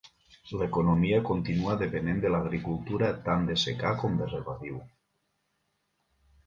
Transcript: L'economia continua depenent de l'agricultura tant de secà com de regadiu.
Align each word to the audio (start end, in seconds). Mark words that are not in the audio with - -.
L'economia 0.59 1.19
continua 1.27 1.75
depenent 1.83 2.23
de 2.25 2.33
l'agricultura 2.37 3.13
tant 3.29 3.47
de 3.51 3.61
secà 3.67 3.93
com 4.01 4.21
de 4.25 4.33
regadiu. 4.35 4.83